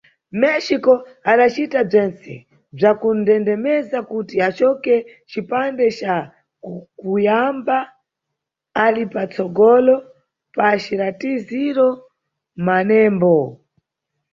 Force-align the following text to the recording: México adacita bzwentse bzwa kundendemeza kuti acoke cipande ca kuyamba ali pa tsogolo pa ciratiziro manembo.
México 0.43 0.93
adacita 1.31 1.79
bzwentse 1.89 2.33
bzwa 2.75 2.91
kundendemeza 3.01 3.97
kuti 4.09 4.35
acoke 4.47 4.95
cipande 5.29 5.85
ca 5.97 6.15
kuyamba 6.99 7.77
ali 8.83 9.03
pa 9.13 9.23
tsogolo 9.31 9.95
pa 10.55 10.67
ciratiziro 10.83 11.87
manembo. 12.65 13.35